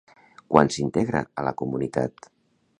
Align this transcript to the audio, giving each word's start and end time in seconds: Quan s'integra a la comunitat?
Quan 0.53 0.71
s'integra 0.75 1.23
a 1.43 1.47
la 1.51 1.55
comunitat? 1.63 2.29